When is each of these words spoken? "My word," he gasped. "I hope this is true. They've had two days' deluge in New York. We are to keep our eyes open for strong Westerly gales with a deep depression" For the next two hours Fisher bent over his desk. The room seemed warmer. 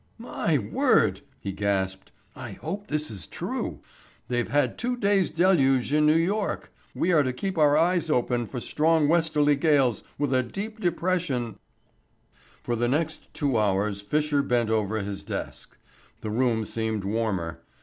"My 0.17 0.57
word," 0.57 1.21
he 1.39 1.51
gasped. 1.51 2.11
"I 2.35 2.53
hope 2.53 2.87
this 2.87 3.11
is 3.11 3.27
true. 3.27 3.81
They've 4.29 4.47
had 4.47 4.79
two 4.79 4.97
days' 4.97 5.29
deluge 5.29 5.93
in 5.93 6.07
New 6.07 6.15
York. 6.15 6.73
We 6.95 7.11
are 7.13 7.21
to 7.21 7.31
keep 7.31 7.55
our 7.55 7.77
eyes 7.77 8.09
open 8.09 8.47
for 8.47 8.59
strong 8.59 9.07
Westerly 9.07 9.55
gales 9.55 10.01
with 10.17 10.33
a 10.33 10.41
deep 10.41 10.79
depression" 10.79 11.59
For 12.63 12.75
the 12.75 12.87
next 12.87 13.31
two 13.31 13.59
hours 13.59 14.01
Fisher 14.01 14.41
bent 14.41 14.71
over 14.71 15.01
his 15.01 15.21
desk. 15.23 15.77
The 16.21 16.31
room 16.31 16.65
seemed 16.65 17.03
warmer. 17.03 17.61